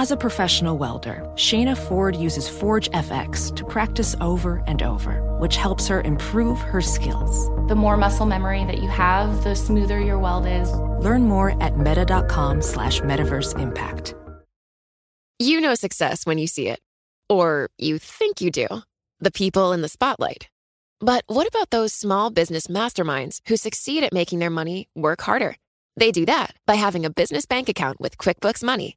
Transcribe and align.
As 0.00 0.10
a 0.10 0.16
professional 0.16 0.78
welder, 0.78 1.30
Shayna 1.34 1.76
Ford 1.76 2.16
uses 2.16 2.48
Forge 2.48 2.88
FX 2.92 3.54
to 3.54 3.66
practice 3.66 4.16
over 4.22 4.62
and 4.66 4.82
over, 4.82 5.20
which 5.36 5.56
helps 5.56 5.88
her 5.88 6.00
improve 6.00 6.58
her 6.58 6.80
skills. 6.80 7.50
The 7.68 7.74
more 7.74 7.98
muscle 7.98 8.24
memory 8.24 8.64
that 8.64 8.78
you 8.78 8.88
have, 8.88 9.44
the 9.44 9.54
smoother 9.54 10.00
your 10.00 10.18
weld 10.18 10.46
is. 10.46 10.72
Learn 11.04 11.24
more 11.24 11.62
at 11.62 11.76
meta.com 11.76 12.62
slash 12.62 13.02
metaverse 13.02 13.58
impact. 13.60 14.14
You 15.38 15.60
know 15.60 15.74
success 15.74 16.24
when 16.24 16.38
you 16.38 16.46
see 16.46 16.68
it. 16.68 16.80
Or 17.28 17.68
you 17.76 17.98
think 17.98 18.40
you 18.40 18.50
do. 18.50 18.68
The 19.18 19.30
people 19.30 19.74
in 19.74 19.82
the 19.82 19.88
spotlight. 19.90 20.48
But 21.00 21.24
what 21.26 21.46
about 21.46 21.68
those 21.68 21.92
small 21.92 22.30
business 22.30 22.68
masterminds 22.68 23.40
who 23.48 23.58
succeed 23.58 24.02
at 24.04 24.14
making 24.14 24.38
their 24.38 24.48
money 24.48 24.88
work 24.94 25.20
harder? 25.20 25.56
They 25.98 26.10
do 26.10 26.24
that 26.24 26.54
by 26.66 26.76
having 26.76 27.04
a 27.04 27.10
business 27.10 27.44
bank 27.44 27.68
account 27.68 28.00
with 28.00 28.16
QuickBooks 28.16 28.64
Money 28.64 28.96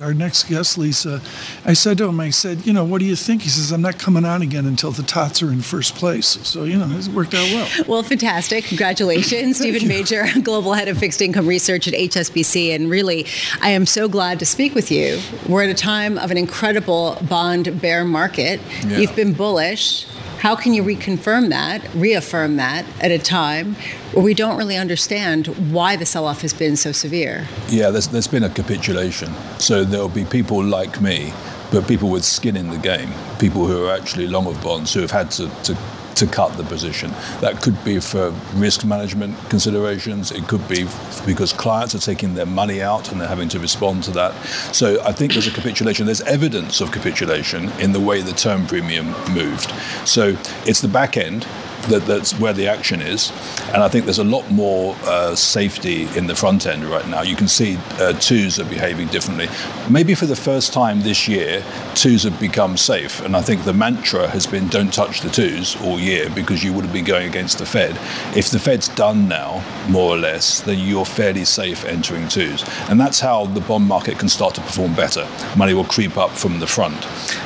Our 0.00 0.14
next 0.14 0.44
guest, 0.44 0.78
Lisa, 0.78 1.20
I 1.64 1.72
said 1.72 1.98
to 1.98 2.06
him, 2.06 2.20
I 2.20 2.30
said, 2.30 2.64
you 2.64 2.72
know, 2.72 2.84
what 2.84 3.00
do 3.00 3.04
you 3.04 3.16
think? 3.16 3.42
He 3.42 3.48
says, 3.48 3.72
I'm 3.72 3.82
not 3.82 3.98
coming 3.98 4.24
on 4.24 4.42
again 4.42 4.64
until 4.64 4.92
the 4.92 5.02
Tots 5.02 5.42
are 5.42 5.50
in 5.50 5.60
first 5.60 5.96
place. 5.96 6.38
So, 6.46 6.62
you 6.62 6.78
know, 6.78 6.86
it's 6.96 7.08
worked 7.08 7.34
out 7.34 7.50
well. 7.50 7.68
Well, 7.88 8.02
fantastic. 8.04 8.62
Congratulations, 8.62 9.56
Steven 9.58 9.88
Major, 9.88 10.26
Global 10.44 10.74
Head 10.74 10.86
of 10.86 10.98
Fixed 10.98 11.20
Income 11.20 11.48
Research 11.48 11.88
at 11.88 11.94
HSBC. 11.94 12.76
And 12.76 12.88
really, 12.88 13.26
I 13.60 13.70
am 13.70 13.86
so 13.86 14.08
glad 14.08 14.38
to 14.38 14.46
speak 14.46 14.72
with 14.72 14.92
you. 14.92 15.18
We're 15.48 15.64
at 15.64 15.70
a 15.70 15.74
time 15.74 16.16
of 16.16 16.30
an 16.30 16.36
incredible 16.36 17.18
bond 17.28 17.80
bear 17.80 18.04
market. 18.04 18.60
Yeah. 18.86 18.98
You've 18.98 19.16
been 19.16 19.32
bullish. 19.32 20.06
How 20.38 20.54
can 20.54 20.74
you 20.74 20.84
reconfirm 20.84 21.48
that, 21.48 21.92
reaffirm 21.96 22.54
that 22.58 22.86
at 23.00 23.10
a 23.10 23.18
time 23.18 23.74
we 24.22 24.34
don't 24.34 24.56
really 24.56 24.76
understand 24.76 25.46
why 25.72 25.96
the 25.96 26.06
sell 26.06 26.26
off 26.26 26.42
has 26.42 26.52
been 26.52 26.76
so 26.76 26.92
severe? 26.92 27.46
Yeah, 27.68 27.90
there's, 27.90 28.08
there's 28.08 28.28
been 28.28 28.44
a 28.44 28.50
capitulation. 28.50 29.32
So 29.58 29.84
there'll 29.84 30.08
be 30.08 30.24
people 30.24 30.62
like 30.62 31.00
me, 31.00 31.32
but 31.70 31.86
people 31.86 32.10
with 32.10 32.24
skin 32.24 32.56
in 32.56 32.70
the 32.70 32.78
game, 32.78 33.10
people 33.38 33.66
who 33.66 33.86
are 33.86 33.96
actually 33.96 34.26
long 34.26 34.46
of 34.46 34.62
bonds, 34.62 34.94
who 34.94 35.00
have 35.00 35.10
had 35.10 35.30
to, 35.32 35.48
to 35.64 35.76
to 36.18 36.26
cut 36.26 36.56
the 36.56 36.64
position. 36.64 37.10
That 37.40 37.62
could 37.62 37.82
be 37.84 38.00
for 38.00 38.30
risk 38.54 38.84
management 38.84 39.38
considerations. 39.50 40.32
It 40.32 40.48
could 40.48 40.66
be 40.68 40.86
because 41.24 41.52
clients 41.52 41.94
are 41.94 42.00
taking 42.00 42.34
their 42.34 42.46
money 42.46 42.82
out 42.82 43.12
and 43.12 43.20
they're 43.20 43.28
having 43.28 43.48
to 43.50 43.60
respond 43.60 44.02
to 44.04 44.10
that. 44.12 44.34
So 44.74 45.00
I 45.04 45.12
think 45.12 45.32
there's 45.32 45.46
a 45.46 45.52
capitulation. 45.52 46.06
There's 46.06 46.22
evidence 46.22 46.80
of 46.80 46.90
capitulation 46.90 47.70
in 47.78 47.92
the 47.92 48.00
way 48.00 48.20
the 48.20 48.32
term 48.32 48.66
premium 48.66 49.06
moved. 49.32 49.72
So 50.04 50.36
it's 50.66 50.80
the 50.80 50.88
back 50.88 51.16
end 51.16 51.46
that, 51.88 52.06
that's 52.06 52.38
where 52.38 52.52
the 52.52 52.68
action 52.68 53.00
is. 53.00 53.30
And 53.72 53.82
I 53.82 53.88
think 53.88 54.04
there's 54.04 54.18
a 54.18 54.24
lot 54.24 54.50
more 54.50 54.96
uh, 55.02 55.34
safety 55.34 56.04
in 56.16 56.26
the 56.26 56.34
front 56.34 56.66
end 56.66 56.84
right 56.84 57.06
now. 57.08 57.22
You 57.22 57.36
can 57.36 57.48
see 57.48 57.78
uh, 57.98 58.12
twos 58.14 58.58
are 58.58 58.64
behaving 58.64 59.08
differently. 59.08 59.48
Maybe 59.90 60.14
for 60.14 60.26
the 60.26 60.36
first 60.36 60.72
time 60.72 61.02
this 61.02 61.28
year, 61.28 61.64
twos 61.94 62.22
have 62.24 62.38
become 62.40 62.76
safe. 62.76 63.20
And 63.20 63.36
I 63.36 63.42
think 63.42 63.64
the 63.64 63.72
mantra 63.72 64.28
has 64.28 64.46
been 64.46 64.68
don't 64.68 64.92
touch 64.92 65.20
the 65.20 65.30
twos 65.30 65.80
all 65.82 65.98
year 65.98 66.30
because 66.30 66.62
you 66.62 66.72
would 66.72 66.84
have 66.84 66.92
been 66.92 67.04
going 67.04 67.28
against 67.28 67.58
the 67.58 67.66
Fed. 67.66 67.98
If 68.36 68.50
the 68.50 68.58
Fed's 68.58 68.88
done 68.88 69.28
now, 69.28 69.64
more 69.88 70.14
or 70.14 70.18
less, 70.18 70.60
then 70.60 70.78
you're 70.78 71.06
fairly 71.06 71.44
safe 71.44 71.84
entering 71.84 72.28
twos. 72.28 72.64
And 72.88 73.00
that's 73.00 73.20
how 73.20 73.46
the 73.46 73.60
bond 73.60 73.86
market 73.86 74.18
can 74.18 74.28
start 74.28 74.54
to 74.54 74.60
perform 74.60 74.94
better. 74.94 75.28
Money 75.56 75.74
will 75.74 75.84
creep 75.84 76.16
up 76.16 76.30
from 76.30 76.60
the 76.60 76.66
front. 76.66 77.00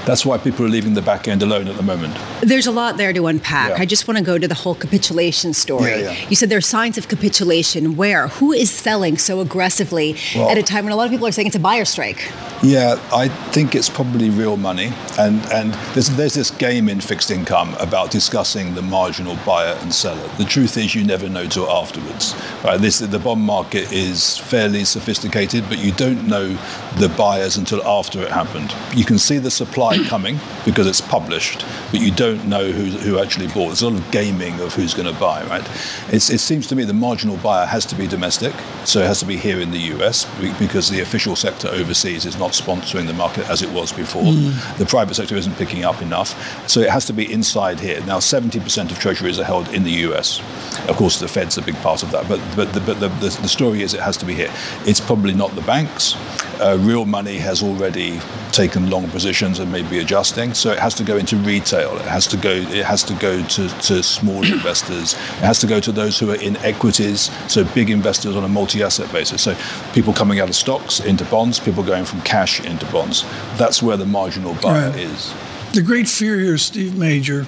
That's 0.06 0.26
why 0.26 0.38
people 0.38 0.64
are 0.66 0.68
leaving 0.68 0.94
the 0.94 1.02
back 1.02 1.28
end 1.28 1.42
alone 1.42 1.68
at 1.68 1.76
the 1.76 1.82
moment. 1.82 2.16
There's 2.42 2.66
a 2.66 2.72
lot 2.72 2.96
there 2.96 3.12
to 3.12 3.26
unpack. 3.26 3.70
Yeah. 3.70 3.82
I 3.82 3.86
just 3.86 4.08
want 4.08 4.19
to 4.19 4.25
go 4.25 4.31
to 4.38 4.48
the 4.48 4.54
whole 4.54 4.75
capitulation 4.75 5.53
story. 5.53 5.91
Yeah, 5.91 6.12
yeah. 6.12 6.28
You 6.28 6.37
said 6.37 6.48
there 6.48 6.59
are 6.59 6.60
signs 6.60 6.98
of 6.98 7.09
capitulation. 7.09 7.97
Where? 7.97 8.28
Who 8.28 8.53
is 8.53 8.70
selling 8.70 9.19
so 9.19 9.41
aggressively 9.41 10.16
well, 10.34 10.50
at 10.50 10.59
a 10.59 10.62
time 10.62 10.84
when 10.84 10.93
a 10.93 10.97
lot 10.97 11.04
of 11.04 11.10
people 11.10 11.26
are 11.26 11.32
saying 11.32 11.47
it's 11.47 11.56
a 11.56 11.60
buyer 11.60 11.84
strike? 11.84 12.31
Yeah, 12.62 13.00
I 13.12 13.28
think 13.50 13.75
it's 13.75 13.88
probably 13.88 14.31
real 14.31 14.56
money. 14.56 14.93
And, 15.19 15.44
and 15.47 15.75
there's, 15.94 16.09
there's 16.10 16.34
this 16.34 16.50
game 16.50 16.88
in 16.88 17.00
fixed 17.00 17.31
income 17.31 17.75
about 17.81 18.10
discussing 18.10 18.75
the 18.75 18.82
marginal 18.82 19.37
buyer 19.44 19.76
and 19.81 19.93
seller. 19.93 20.28
The 20.38 20.44
truth 20.44 20.76
is, 20.76 20.94
you 20.94 21.04
never 21.04 21.28
know 21.28 21.47
till 21.47 21.69
afterwards. 21.69 22.34
Right? 22.64 22.81
This, 22.81 23.00
the 23.00 23.19
bond 23.19 23.41
market 23.41 23.91
is 23.93 24.38
fairly 24.38 24.84
sophisticated, 24.84 25.64
but 25.69 25.78
you 25.78 25.93
don't 25.93 26.28
know 26.28 26.56
the 26.99 27.09
buyers 27.19 27.56
until 27.56 27.84
after 27.87 28.22
it 28.22 28.31
happened. 28.31 28.72
You 28.94 29.04
can 29.04 29.19
see 29.19 29.38
the 29.38 29.50
supply 29.50 29.99
coming 30.04 30.38
because 30.64 30.87
it's 30.87 31.00
published, 31.00 31.64
but 31.91 32.00
you 32.00 32.12
don't 32.12 32.47
know 32.47 32.70
who, 32.70 32.84
who 32.99 33.19
actually 33.19 33.49
bought. 33.49 33.69
There's 33.69 33.82
a 33.82 33.88
lot 33.88 33.99
of 33.99 34.10
gaming 34.22 34.60
of 34.60 34.72
who's 34.75 34.94
going 34.94 35.12
to 35.12 35.21
buy, 35.21 35.43
right? 35.47 35.66
It's, 36.12 36.31
it 36.31 36.38
seems 36.38 36.66
to 36.69 36.77
me 36.77 36.84
the 36.84 36.94
marginal 36.94 37.37
buyer 37.38 37.66
has 37.66 37.84
to 37.87 37.97
be 37.97 38.06
domestic, 38.06 38.55
so 38.84 39.00
it 39.00 39.06
has 39.06 39.19
to 39.21 39.27
be 39.27 39.37
here 39.37 39.60
in 39.60 39.71
the 39.72 39.83
US 39.94 40.27
because 40.59 40.88
the 40.91 41.00
official 41.00 41.34
sector 41.34 41.69
overseas 41.69 42.25
is 42.25 42.38
not 42.38 42.53
sponsoring 42.53 43.06
the 43.06 43.15
market 43.15 43.49
as 43.50 43.62
it 43.62 43.71
was 43.71 43.93
before. 43.93 44.22
Mm. 44.22 44.78
The 44.78 44.87
private 44.87 45.15
sector 45.15 45.34
isn't 45.37 45.56
picking 45.56 45.84
up 45.84 46.03
enough, 46.03 46.31
so 46.69 46.81
it 46.81 46.91
has 46.91 47.05
to 47.06 47.12
be 47.12 47.32
inside 47.32 47.81
here. 47.81 48.00
Now, 48.06 48.19
70% 48.19 48.93
of 48.93 48.99
treasuries 48.99 49.38
are 49.41 49.44
held 49.44 49.69
in 49.75 49.82
the 49.82 49.97
US. 50.06 50.41
Of 50.88 50.97
course, 50.97 51.19
the 51.19 51.28
Fed's 51.28 51.59
a 51.59 51.62
big 51.62 51.77
part 51.77 52.03
of 52.03 52.11
that, 52.12 52.28
but 52.28 52.41
but 52.56 52.72
the, 52.72 52.81
but 52.81 53.00
the, 53.00 53.09
the, 53.09 53.31
the 53.43 53.49
story 53.49 53.82
is 53.82 53.94
it 53.94 54.00
has 54.00 54.16
to 54.19 54.27
be 54.27 54.34
here. 54.34 54.53
It's 54.87 55.00
probably 55.00 55.34
not 55.34 55.50
the 55.55 55.62
banks. 55.62 56.15
Uh, 56.60 56.78
real 56.80 57.04
money 57.04 57.38
has 57.38 57.62
already 57.62 58.20
taken 58.52 58.90
long 58.90 59.08
positions 59.08 59.58
and 59.58 59.72
may 59.72 59.82
be 59.82 59.98
adjusting. 59.98 60.54
So 60.54 60.70
it 60.70 60.78
has 60.78 60.94
to 60.94 61.04
go 61.04 61.16
into 61.16 61.36
retail. 61.36 61.96
It 61.96 62.04
has 62.04 62.26
to 62.28 62.36
go. 62.36 62.50
It 62.50 62.84
has 62.84 63.02
to 63.04 63.14
go 63.14 63.42
to, 63.42 63.68
to 63.68 64.02
small 64.02 64.44
investors. 64.52 65.14
It 65.14 65.44
has 65.44 65.60
to 65.60 65.66
go 65.66 65.80
to 65.80 65.92
those 65.92 66.18
who 66.18 66.30
are 66.30 66.40
in 66.40 66.56
equities. 66.58 67.30
So 67.50 67.64
big 67.64 67.90
investors 67.90 68.36
on 68.36 68.44
a 68.44 68.48
multi-asset 68.48 69.10
basis. 69.12 69.42
So 69.42 69.56
people 69.92 70.12
coming 70.12 70.40
out 70.40 70.48
of 70.48 70.54
stocks 70.54 71.00
into 71.00 71.24
bonds. 71.26 71.58
People 71.58 71.82
going 71.82 72.04
from 72.04 72.20
cash 72.22 72.64
into 72.64 72.86
bonds. 72.92 73.24
That's 73.56 73.82
where 73.82 73.96
the 73.96 74.06
marginal 74.06 74.54
buyer 74.62 74.90
right. 74.90 74.98
is. 74.98 75.32
The 75.72 75.80
great 75.80 76.06
fear 76.06 76.38
here, 76.38 76.58
Steve 76.58 76.98
Major, 76.98 77.46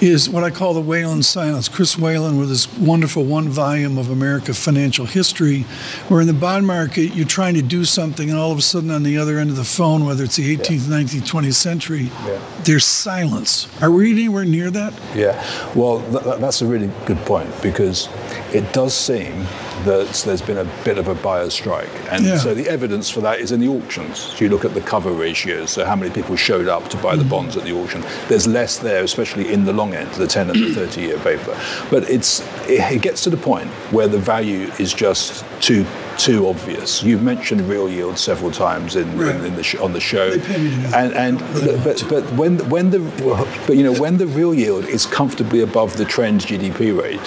is 0.00 0.28
what 0.28 0.44
I 0.44 0.50
call 0.50 0.74
the 0.74 0.80
Whalen 0.80 1.22
silence. 1.22 1.68
Chris 1.68 1.98
Whalen, 1.98 2.38
with 2.38 2.48
his 2.48 2.68
wonderful 2.78 3.24
one 3.24 3.48
volume 3.48 3.98
of 3.98 4.10
America 4.10 4.54
financial 4.54 5.06
history, 5.06 5.62
where 6.08 6.20
in 6.20 6.26
the 6.26 6.32
bond 6.32 6.66
market 6.66 7.14
you're 7.14 7.26
trying 7.26 7.54
to 7.54 7.62
do 7.62 7.84
something, 7.84 8.30
and 8.30 8.38
all 8.38 8.52
of 8.52 8.58
a 8.58 8.62
sudden 8.62 8.90
on 8.90 9.02
the 9.02 9.18
other 9.18 9.38
end 9.38 9.50
of 9.50 9.56
the 9.56 9.64
phone, 9.64 10.04
whether 10.04 10.24
it's 10.24 10.36
the 10.36 10.56
18th, 10.56 10.88
yeah. 10.88 11.20
19th, 11.20 11.30
20th 11.30 11.54
century, 11.54 12.10
yeah. 12.26 12.40
there's 12.64 12.84
silence. 12.84 13.68
Are 13.82 13.90
we 13.90 14.10
anywhere 14.12 14.44
near 14.44 14.70
that? 14.70 14.92
Yeah. 15.14 15.42
Well, 15.74 16.00
th- 16.10 16.40
that's 16.40 16.62
a 16.62 16.66
really 16.66 16.90
good 17.06 17.18
point 17.18 17.50
because 17.62 18.08
it 18.52 18.72
does 18.72 18.94
seem 18.94 19.46
that 19.84 20.08
there's 20.24 20.42
been 20.42 20.58
a 20.58 20.64
bit 20.84 20.98
of 20.98 21.08
a 21.08 21.14
buyer's 21.14 21.54
strike. 21.54 21.90
And 22.10 22.24
yeah. 22.24 22.38
so 22.38 22.54
the 22.54 22.68
evidence 22.68 23.10
for 23.10 23.20
that 23.20 23.40
is 23.40 23.52
in 23.52 23.60
the 23.60 23.68
auctions. 23.68 24.18
So 24.18 24.44
you 24.44 24.48
look 24.50 24.64
at 24.64 24.74
the 24.74 24.80
cover 24.80 25.12
ratios, 25.12 25.70
so 25.70 25.84
how 25.84 25.96
many 25.96 26.12
people 26.12 26.36
showed 26.36 26.68
up 26.68 26.88
to 26.88 26.96
buy 26.96 27.14
mm. 27.14 27.18
the 27.18 27.24
bonds 27.24 27.56
at 27.56 27.64
the 27.64 27.72
auction. 27.72 28.02
There's 28.28 28.46
less 28.46 28.78
there, 28.78 29.02
especially 29.02 29.52
in 29.52 29.64
the 29.64 29.72
long 29.72 29.94
end, 29.94 30.12
the 30.14 30.26
10 30.26 30.50
and 30.50 30.62
the 30.62 30.74
30 30.86 31.00
year 31.00 31.18
paper. 31.18 31.58
But 31.90 32.08
it's 32.10 32.40
it, 32.68 32.92
it 32.92 33.02
gets 33.02 33.22
to 33.24 33.30
the 33.30 33.36
point 33.36 33.68
where 33.92 34.08
the 34.08 34.18
value 34.18 34.70
is 34.78 34.92
just 34.92 35.44
too 35.60 35.86
too 36.18 36.46
obvious. 36.46 37.02
You've 37.02 37.22
mentioned 37.22 37.62
real 37.62 37.88
yield 37.88 38.18
several 38.18 38.50
times 38.50 38.96
in, 38.96 39.18
right. 39.18 39.34
in, 39.34 39.44
in 39.46 39.56
the 39.56 39.62
sh- 39.62 39.76
on 39.76 39.92
the 39.92 40.00
show, 40.00 40.32
and 40.94 41.12
and 41.14 41.38
but 41.84 42.04
but 42.08 42.24
when 42.32 42.58
when 42.68 42.90
the 42.90 43.00
but 43.66 43.76
you 43.76 43.82
know 43.82 43.92
when 44.00 44.18
the 44.18 44.26
real 44.26 44.54
yield 44.54 44.84
is 44.84 45.06
comfortably 45.06 45.60
above 45.60 45.96
the 45.96 46.04
trend 46.04 46.42
GDP 46.42 46.98
rate, 46.98 47.20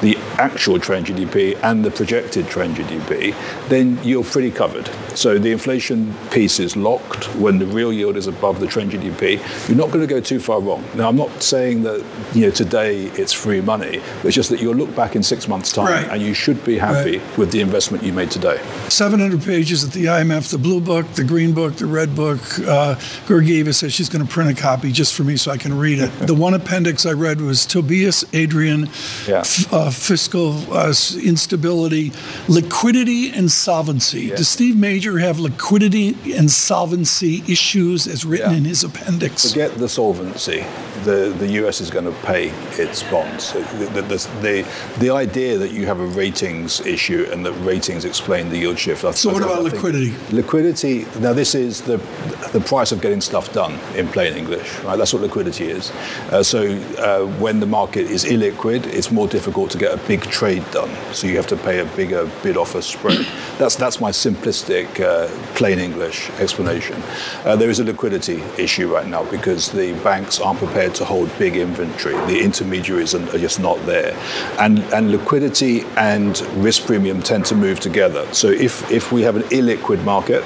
the 0.00 0.15
actual 0.38 0.78
trend 0.78 1.06
GDP 1.06 1.58
and 1.62 1.84
the 1.84 1.90
projected 1.90 2.48
trend 2.48 2.76
GDP, 2.76 3.34
then 3.68 3.98
you're 4.02 4.24
pretty 4.24 4.50
covered. 4.50 4.88
So 5.16 5.38
the 5.38 5.52
inflation 5.52 6.14
piece 6.30 6.60
is 6.60 6.76
locked 6.76 7.24
when 7.36 7.58
the 7.58 7.66
real 7.66 7.92
yield 7.92 8.16
is 8.16 8.26
above 8.26 8.60
the 8.60 8.66
trend 8.66 8.92
GDP. 8.92 9.40
You're 9.68 9.78
not 9.78 9.90
going 9.90 10.06
to 10.06 10.12
go 10.12 10.20
too 10.20 10.40
far 10.40 10.60
wrong. 10.60 10.84
Now, 10.94 11.08
I'm 11.08 11.16
not 11.16 11.42
saying 11.42 11.82
that 11.84 12.04
you 12.34 12.42
know 12.42 12.50
today 12.50 13.04
it's 13.04 13.32
free 13.32 13.60
money, 13.60 14.00
but 14.16 14.26
it's 14.26 14.34
just 14.34 14.50
that 14.50 14.60
you'll 14.60 14.74
look 14.74 14.94
back 14.94 15.16
in 15.16 15.22
six 15.22 15.48
months' 15.48 15.72
time 15.72 15.86
right. 15.86 16.08
and 16.08 16.22
you 16.22 16.34
should 16.34 16.64
be 16.64 16.78
happy 16.78 17.18
right. 17.18 17.38
with 17.38 17.52
the 17.52 17.60
investment 17.60 18.02
you 18.04 18.12
made 18.12 18.30
today. 18.30 18.60
700 18.88 19.42
pages 19.42 19.84
at 19.84 19.92
the 19.92 20.06
IMF, 20.06 20.50
the 20.50 20.58
blue 20.58 20.80
book, 20.80 21.06
the 21.14 21.24
green 21.24 21.52
book, 21.54 21.76
the 21.76 21.86
red 21.86 22.14
book. 22.14 22.40
Uh, 22.60 22.96
says 23.76 23.92
she's 23.92 24.08
going 24.08 24.24
to 24.24 24.30
print 24.30 24.50
a 24.50 24.60
copy 24.60 24.90
just 24.90 25.14
for 25.14 25.24
me 25.24 25.36
so 25.36 25.50
I 25.50 25.58
can 25.58 25.76
read 25.78 25.98
it. 25.98 26.08
the 26.26 26.34
one 26.34 26.54
appendix 26.54 27.06
I 27.06 27.12
read 27.12 27.40
was 27.40 27.66
Tobias 27.66 28.24
Adrian, 28.32 28.88
yeah. 29.26 29.40
f- 29.40 29.72
uh, 29.72 29.90
fiscal 30.26 30.74
uh, 30.74 30.92
instability, 31.22 32.12
liquidity, 32.48 33.30
and 33.30 33.50
solvency. 33.50 34.22
Yeah. 34.22 34.36
Does 34.36 34.48
Steve 34.48 34.76
Major 34.76 35.18
have 35.18 35.38
liquidity 35.38 36.16
and 36.34 36.50
solvency 36.50 37.44
issues 37.48 38.08
as 38.08 38.24
written 38.24 38.50
yeah. 38.50 38.58
in 38.58 38.64
his 38.64 38.82
appendix? 38.82 39.48
Forget 39.48 39.74
the 39.76 39.88
solvency 39.88 40.64
the, 41.06 41.34
the 41.38 41.46
US 41.64 41.80
is 41.80 41.88
going 41.88 42.04
to 42.04 42.12
pay 42.22 42.48
its 42.72 43.02
bonds. 43.04 43.52
The, 43.52 43.60
the, 43.94 44.02
the, 44.42 44.68
the, 44.98 45.10
idea 45.10 45.56
that 45.56 45.70
you 45.70 45.86
have 45.86 46.00
a 46.00 46.06
ratings 46.06 46.80
issue 46.80 47.26
and 47.32 47.46
that 47.46 47.52
ratings 47.52 48.04
explain 48.04 48.50
the 48.50 48.58
yield 48.58 48.78
shift. 48.78 49.02
so, 49.16 49.32
what 49.32 49.42
about 49.42 49.62
liquidity? 49.62 50.14
Liquidity, 50.32 51.06
now, 51.20 51.32
this 51.32 51.54
is 51.54 51.80
the, 51.82 51.96
the 52.52 52.60
price 52.60 52.92
of 52.92 53.00
getting 53.00 53.20
stuff 53.20 53.52
done 53.52 53.78
in 53.94 54.08
plain 54.08 54.36
English, 54.36 54.78
right? 54.80 54.96
That's 54.96 55.12
what 55.12 55.22
liquidity 55.22 55.66
is. 55.66 55.90
Uh, 56.30 56.42
so, 56.42 56.66
uh, 56.98 57.26
when 57.38 57.60
the 57.60 57.66
market 57.66 58.10
is 58.10 58.24
illiquid, 58.24 58.86
it's 58.86 59.10
more 59.10 59.28
difficult 59.28 59.70
to 59.70 59.78
get 59.78 59.94
a 59.94 60.08
big 60.08 60.15
trade 60.22 60.68
done. 60.70 60.90
So, 61.12 61.26
you 61.26 61.36
have 61.36 61.46
to 61.48 61.56
pay 61.56 61.80
a 61.80 61.84
bigger 61.84 62.30
bid 62.42 62.56
offer 62.56 62.82
spread. 62.82 63.26
That's, 63.58 63.74
that's 63.76 64.00
my 64.00 64.10
simplistic, 64.10 65.00
uh, 65.00 65.28
plain 65.54 65.78
English 65.78 66.28
explanation. 66.38 67.02
Uh, 67.44 67.56
there 67.56 67.70
is 67.70 67.80
a 67.80 67.84
liquidity 67.84 68.42
issue 68.58 68.92
right 68.92 69.06
now 69.06 69.24
because 69.30 69.72
the 69.72 69.94
banks 70.04 70.38
aren't 70.40 70.58
prepared 70.58 70.94
to 70.96 71.06
hold 71.06 71.30
big 71.38 71.56
inventory. 71.56 72.14
The 72.26 72.42
intermediaries 72.42 73.14
are, 73.14 73.38
just 73.38 73.58
not 73.60 73.78
there. 73.86 74.14
And, 74.58 74.80
and 74.92 75.10
liquidity 75.10 75.82
and 75.96 76.38
risk 76.56 76.86
premium 76.86 77.22
tend 77.22 77.46
to 77.46 77.54
move 77.54 77.80
together. 77.80 78.26
So 78.34 78.48
if, 78.48 78.90
if 78.90 79.10
we 79.10 79.22
have 79.22 79.36
an 79.36 79.42
illiquid 79.44 80.04
market, 80.04 80.44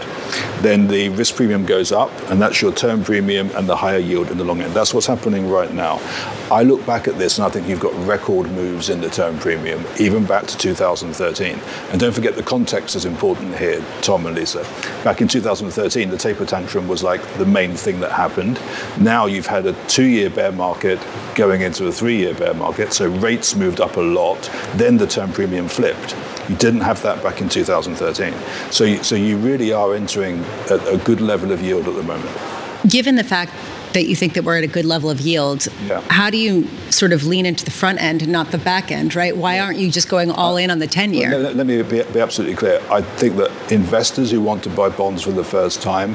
then 0.63 0.87
the 0.87 1.09
risk 1.11 1.35
premium 1.35 1.67
goes 1.67 1.91
up, 1.91 2.11
and 2.31 2.41
that's 2.41 2.61
your 2.63 2.73
term 2.73 3.03
premium 3.03 3.51
and 3.57 3.69
the 3.69 3.77
higher 3.77 3.99
yield 3.99 4.31
in 4.31 4.39
the 4.39 4.45
long 4.45 4.61
end. 4.61 4.73
That's 4.73 4.95
what's 4.95 5.07
happening 5.07 5.51
right 5.51 5.73
now. 5.73 5.99
I 6.51 6.63
look 6.63 6.85
back 6.85 7.09
at 7.09 7.19
this 7.19 7.39
and 7.39 7.47
I 7.47 7.51
think 7.51 7.69
you've 7.69 7.81
got 7.81 7.95
record 8.07 8.51
moves 8.51 8.89
in 8.89 9.01
the 9.01 9.09
term 9.09 9.39
premium, 9.39 9.85
even 9.99 10.27
back 10.27 10.47
to 10.47 10.59
2013. 10.59 11.61
And 11.91 12.01
don't 12.01 12.13
forget 12.13 12.35
the 12.35 12.43
context 12.43 12.97
is 13.01 13.07
important 13.07 13.57
here, 13.57 13.83
Tom 14.03 14.27
and 14.27 14.37
Lisa. 14.37 14.63
Back 15.03 15.23
in 15.23 15.29
2013, 15.29 16.11
the 16.11 16.19
taper 16.19 16.45
tantrum 16.45 16.87
was 16.87 17.03
like 17.03 17.23
the 17.39 17.47
main 17.47 17.75
thing 17.75 18.01
that 18.01 18.13
happened. 18.13 18.61
Now 19.01 19.25
you've 19.25 19.47
had 19.47 19.65
a 19.65 19.73
two 19.87 20.05
year 20.05 20.29
bear 20.29 20.53
market 20.53 20.99
going 21.35 21.63
into 21.63 21.87
a 21.87 21.93
three 21.93 22.19
year 22.19 22.35
bear 22.35 22.53
market, 22.53 22.93
so 22.93 23.09
rates 23.09 23.57
moved 23.57 23.81
up 23.81 23.97
a 23.97 24.01
lot, 24.01 24.51
then 24.75 24.99
the 24.99 25.07
term 25.07 25.33
premium 25.33 25.67
flipped. 25.67 26.15
You 26.51 26.57
didn't 26.57 26.83
have 26.83 27.01
that 27.03 27.23
back 27.23 27.41
in 27.41 27.49
2013. 27.49 28.35
So 28.71 28.85
you, 28.85 29.03
so 29.03 29.15
you 29.15 29.39
really 29.39 29.73
are 29.73 29.95
entering 29.95 30.45
a, 30.71 30.75
a 30.89 30.99
good 30.99 31.23
level 31.23 31.53
of 31.53 31.63
yield 31.63 31.89
at 31.89 31.95
the 31.95 32.03
moment. 32.03 32.37
Given 32.87 33.15
the 33.15 33.25
fact 33.25 33.53
that 33.93 34.07
you 34.07 34.17
think 34.17 34.35
that 34.35 34.45
we're 34.45 34.59
at 34.59 34.65
a 34.65 34.69
good 34.69 34.85
level 34.85 35.11
of 35.11 35.21
yield. 35.21 35.67
Yeah. 35.87 36.01
How 36.09 36.31
do 36.31 36.37
you 36.37 36.67
sort 36.91 37.13
of 37.13 37.25
lean 37.25 37.47
into 37.47 37.65
the 37.65 37.71
front 37.71 38.01
end 38.01 38.23
and 38.23 38.31
not 38.31 38.51
the 38.51 38.59
back 38.59 38.91
end, 38.91 39.15
right? 39.15 39.37
Why 39.37 39.59
aren't 39.59 39.79
you 39.79 39.91
just 39.91 40.09
going 40.09 40.31
all 40.31 40.57
in 40.57 40.71
on 40.71 40.79
the 40.79 40.87
10 40.87 41.15
year? 41.15 41.37
Let, 41.37 41.57
let, 41.57 41.67
me 41.67 41.83
be, 41.83 42.03
be, 42.03 42.21
absolutely 42.21 42.57
clear. 42.57 42.81
I 42.91 43.03
think 43.03 43.37
that 43.37 43.73
investors 43.73 44.31
who 44.31 44.41
want 44.41 44.63
to 44.65 44.71
buy 44.71 44.89
bonds 44.89 45.23
for 45.23 45.33
the 45.33 45.45
first 45.45 45.83
time, 45.83 46.15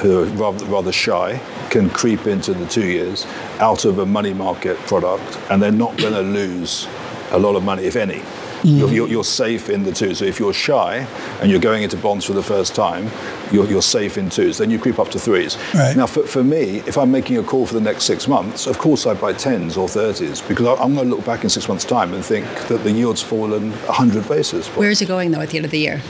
who 0.00 0.22
are 0.22 0.26
rather, 0.26 0.64
rather 0.66 0.92
shy, 0.92 1.40
can 1.70 1.90
creep 1.90 2.26
into 2.26 2.54
the 2.54 2.66
two 2.66 2.86
years 2.86 3.26
out 3.58 3.84
of 3.84 3.98
a 3.98 4.06
money 4.06 4.32
market 4.32 4.76
product, 4.78 5.38
and 5.50 5.62
they're 5.62 5.70
not 5.70 5.96
going 5.98 6.14
to 6.14 6.22
lose 6.22 6.86
a 7.30 7.38
lot 7.38 7.56
of 7.56 7.62
money, 7.62 7.84
if 7.84 7.96
any. 7.96 8.22
Mm. 8.62 8.92
You're, 8.92 9.08
you're, 9.08 9.24
safe 9.24 9.68
in 9.68 9.84
the 9.84 9.92
two. 9.92 10.14
So 10.14 10.24
if 10.24 10.40
you're 10.40 10.52
shy 10.52 11.06
and 11.40 11.50
you're 11.50 11.60
going 11.60 11.82
into 11.82 11.96
bonds 11.96 12.24
for 12.24 12.32
the 12.32 12.42
first 12.42 12.74
time, 12.74 13.10
you're, 13.52 13.66
you're 13.66 13.82
safe 13.82 14.18
in 14.18 14.30
twos. 14.30 14.58
Then 14.58 14.70
you 14.70 14.78
creep 14.78 14.98
up 14.98 15.10
to 15.10 15.18
threes. 15.18 15.56
Right. 15.74 15.96
Now, 15.96 16.06
for, 16.06 16.22
for 16.22 16.42
me, 16.42 16.78
if 16.86 16.96
I'm 16.96 17.10
making 17.10 17.38
a 17.38 17.42
call 17.42 17.66
for 17.66 17.74
the 17.74 17.80
next 17.80 18.04
six 18.04 18.26
months, 18.26 18.66
of 18.66 18.78
course 18.78 19.06
I 19.06 19.14
buy 19.14 19.32
tens 19.32 19.76
or 19.76 19.88
thirties 19.88 20.40
because 20.40 20.66
I'm 20.80 20.94
going 20.94 21.08
to 21.08 21.14
look 21.16 21.24
back 21.24 21.44
in 21.44 21.50
six 21.50 21.68
months' 21.68 21.84
time 21.84 22.14
and 22.14 22.24
think 22.24 22.46
that 22.68 22.82
the 22.82 22.90
yield's 22.90 23.22
fallen 23.22 23.70
100 23.70 24.28
basis 24.28 24.66
points. 24.66 24.78
Where 24.78 24.90
is 24.90 25.02
it 25.02 25.06
going, 25.06 25.30
though, 25.30 25.40
at 25.40 25.50
the 25.50 25.58
end 25.58 25.64
of 25.64 25.70
the 25.70 25.78
year? 25.78 26.02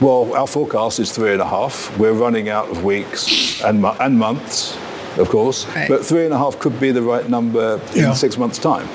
Well, 0.00 0.34
our 0.34 0.46
forecast 0.46 1.00
is 1.00 1.10
three 1.10 1.32
and 1.32 1.40
a 1.40 1.48
half. 1.48 1.96
We're 1.98 2.12
running 2.12 2.50
out 2.50 2.68
of 2.68 2.84
weeks 2.84 3.62
and, 3.62 3.84
and 3.84 4.18
months, 4.18 4.76
of 5.16 5.30
course. 5.30 5.66
Right. 5.68 5.88
But 5.88 6.04
three 6.04 6.26
and 6.26 6.34
a 6.34 6.38
half 6.38 6.58
could 6.58 6.78
be 6.78 6.90
the 6.90 7.02
right 7.02 7.26
number 7.28 7.80
in 7.94 8.14
six 8.14 8.36
months' 8.36 8.58
time. 8.58 8.86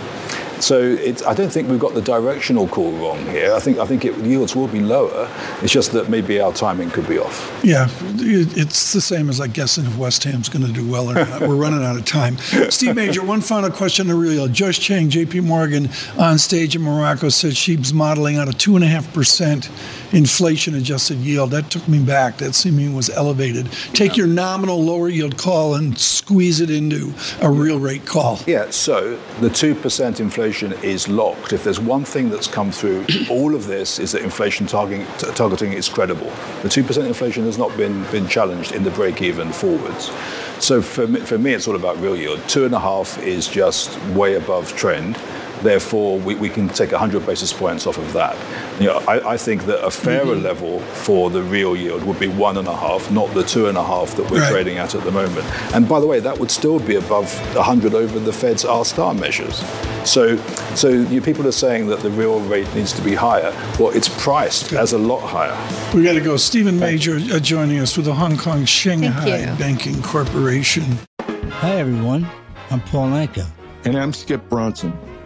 So 0.61 0.97
I 1.27 1.33
don't 1.33 1.51
think 1.51 1.69
we've 1.69 1.79
got 1.79 1.93
the 1.93 2.01
directional 2.01 2.67
call 2.67 2.91
wrong 2.93 3.19
here. 3.27 3.53
I 3.53 3.59
think 3.59 3.79
I 3.79 3.85
think 3.85 4.05
it, 4.05 4.15
yields 4.19 4.55
will 4.55 4.67
be 4.67 4.79
lower. 4.79 5.29
It's 5.61 5.73
just 5.73 5.91
that 5.93 6.09
maybe 6.09 6.39
our 6.39 6.53
timing 6.53 6.91
could 6.91 7.07
be 7.07 7.17
off. 7.17 7.59
Yeah, 7.63 7.87
it's 8.01 8.93
the 8.93 9.01
same 9.01 9.29
as 9.29 9.39
like 9.39 9.53
guessing 9.53 9.85
if 9.85 9.97
West 9.97 10.23
Ham's 10.23 10.49
going 10.49 10.65
to 10.65 10.71
do 10.71 10.89
well 10.89 11.09
or 11.09 11.15
not. 11.15 11.41
We're 11.41 11.55
running 11.55 11.83
out 11.83 11.95
of 11.95 12.05
time. 12.05 12.37
Steve 12.69 12.95
Major, 12.95 13.23
one 13.23 13.41
final 13.41 13.71
question 13.71 14.07
to 14.07 14.15
real. 14.15 14.47
Joyce 14.47 14.77
Chang, 14.77 15.09
J.P. 15.09 15.41
Morgan, 15.41 15.89
on 16.17 16.37
stage 16.37 16.75
in 16.75 16.83
Morocco 16.83 17.29
said 17.29 17.57
she's 17.57 17.93
modeling 17.93 18.37
out 18.37 18.47
a 18.47 18.53
two 18.53 18.75
and 18.75 18.83
a 18.83 18.87
half 18.87 19.11
percent 19.13 19.69
inflation 20.11 20.75
adjusted 20.75 21.17
yield. 21.17 21.51
That 21.51 21.71
took 21.71 21.87
me 21.87 22.03
back. 22.03 22.37
That 22.37 22.53
seeming 22.53 22.93
was 22.95 23.09
elevated. 23.09 23.71
Take 23.93 24.11
yeah. 24.11 24.25
your 24.25 24.27
nominal 24.27 24.83
lower 24.83 25.09
yield 25.09 25.37
call 25.37 25.75
and 25.75 25.97
squeeze 25.97 26.61
it 26.61 26.69
into 26.69 27.13
a 27.41 27.49
real 27.49 27.79
rate 27.79 28.05
call. 28.05 28.39
Yeah. 28.45 28.69
So 28.69 29.19
the 29.39 29.49
two 29.49 29.73
percent 29.73 30.19
inflation 30.19 30.50
inflation 30.51 30.83
is 30.83 31.07
locked. 31.07 31.53
If 31.53 31.63
there's 31.63 31.79
one 31.79 32.03
thing 32.03 32.29
that's 32.29 32.47
come 32.47 32.71
through 32.71 33.05
all 33.29 33.55
of 33.55 33.67
this 33.67 33.99
is 33.99 34.11
that 34.11 34.21
inflation 34.21 34.67
targeting, 34.67 35.05
targeting 35.33 35.71
is 35.71 35.87
credible. 35.87 36.29
The 36.61 36.67
2% 36.67 37.07
inflation 37.07 37.45
has 37.45 37.57
not 37.57 37.75
been, 37.77 38.03
been 38.11 38.27
challenged 38.27 38.73
in 38.73 38.83
the 38.83 38.91
break-even 38.91 39.53
forwards. 39.53 40.11
So 40.59 40.81
for 40.81 41.07
me, 41.07 41.21
for 41.21 41.37
me, 41.37 41.53
it's 41.53 41.69
all 41.69 41.77
about 41.77 41.97
real 42.01 42.17
yield. 42.17 42.41
Two 42.49 42.65
and 42.65 42.75
a 42.75 42.79
half 42.79 43.17
is 43.19 43.47
just 43.47 43.97
way 44.07 44.35
above 44.35 44.75
trend. 44.75 45.17
Therefore, 45.61 46.19
we, 46.19 46.35
we 46.35 46.49
can 46.49 46.67
take 46.69 46.91
100 46.91 47.25
basis 47.25 47.53
points 47.53 47.85
off 47.85 47.97
of 47.97 48.13
that. 48.13 48.35
You 48.79 48.87
know, 48.87 48.97
I, 49.07 49.33
I 49.33 49.37
think 49.37 49.65
that 49.65 49.85
a 49.85 49.91
fairer 49.91 50.25
mm-hmm. 50.25 50.43
level 50.43 50.79
for 50.79 51.29
the 51.29 51.43
real 51.43 51.75
yield 51.75 52.03
would 52.03 52.19
be 52.19 52.27
one 52.27 52.57
and 52.57 52.67
a 52.67 52.75
half, 52.75 53.11
not 53.11 53.33
the 53.33 53.43
two 53.43 53.67
and 53.67 53.77
a 53.77 53.83
half 53.83 54.15
that 54.15 54.29
we're 54.31 54.39
right. 54.39 54.51
trading 54.51 54.77
at 54.77 54.95
at 54.95 55.03
the 55.03 55.11
moment. 55.11 55.45
And 55.75 55.87
by 55.87 55.99
the 55.99 56.07
way, 56.07 56.19
that 56.19 56.39
would 56.39 56.51
still 56.51 56.79
be 56.79 56.95
above 56.95 57.31
100 57.55 57.93
over 57.93 58.19
the 58.19 58.33
Fed's 58.33 58.65
R 58.65 58.85
star 58.85 59.13
measures. 59.13 59.63
So, 60.03 60.37
so 60.75 60.89
you 60.89 61.21
people 61.21 61.47
are 61.47 61.51
saying 61.51 61.87
that 61.87 61.99
the 61.99 62.09
real 62.09 62.39
rate 62.41 62.73
needs 62.73 62.93
to 62.93 63.01
be 63.01 63.13
higher. 63.13 63.51
Well, 63.79 63.91
it's 63.91 64.09
priced 64.23 64.73
as 64.73 64.93
a 64.93 64.97
lot 64.97 65.19
higher. 65.19 65.55
We 65.95 66.03
got 66.03 66.13
to 66.13 66.21
go. 66.21 66.37
Steven 66.37 66.79
Major 66.79 67.17
uh, 67.17 67.39
joining 67.39 67.79
us 67.79 67.95
with 67.95 68.07
the 68.07 68.13
Hong 68.13 68.37
Kong 68.37 68.65
Shanghai 68.65 69.55
Banking 69.57 70.01
Corporation. 70.01 70.97
Hi, 71.19 71.75
everyone. 71.75 72.27
I'm 72.71 72.81
Paul 72.81 73.09
Anka. 73.09 73.47
And 73.85 73.97
I'm 73.97 74.13
Skip 74.13 74.47
Bronson. 74.49 74.97